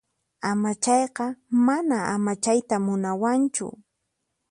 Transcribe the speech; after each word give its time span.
Amachaqqa 0.49 1.25
mana 1.65 1.97
amachayta 2.13 2.75
munawanchu. 2.85 3.67